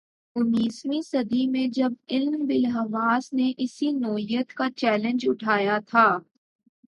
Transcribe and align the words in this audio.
انیسویں 0.35 1.01
صدی 1.01 1.47
میں 1.47 1.67
جب 1.67 1.91
علم 2.09 2.45
بالحواس 2.45 3.33
نے 3.33 3.51
اسی 3.57 3.91
نوعیت 3.91 4.53
کا 4.53 4.67
چیلنج 4.75 5.25
اٹھایا 5.29 5.77
تھا۔ 5.87 6.07